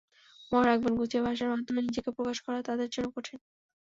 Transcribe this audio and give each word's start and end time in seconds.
মনে 0.51 0.67
রাখবেন, 0.67 0.93
গুছিয়ে 0.95 1.25
ভাষার 1.25 1.51
মাধ্যমে 1.53 1.81
নিজেকে 1.81 2.09
প্রকাশ 2.17 2.37
করা 2.45 2.59
তাদের 2.67 2.87
জন্য 2.93 3.07
কঠিন। 3.15 3.37